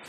I'm 0.00 0.06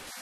you. 0.08 0.13